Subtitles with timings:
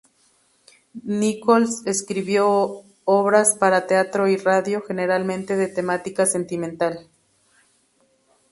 [1.03, 7.07] Nichols escribió obras para teatro y radio, generalmente de temática sentimental.